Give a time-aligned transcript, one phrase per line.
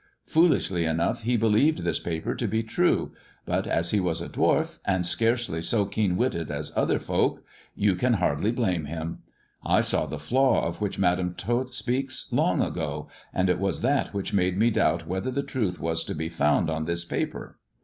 [0.25, 3.13] Foolishly enough he believed this paper to be true,
[3.45, 7.43] but as he was a dwarf, and scarcely so keen witted as other folk,
[7.75, 9.19] you can hardly blame him.
[9.63, 13.81] I saw the flaw of which Mfu^« Tn Tot speaks long ago, and it was
[13.81, 16.29] that which made 156 THE dwarf's chamber me doubt whether the truth was to be
[16.29, 17.59] found on this paper.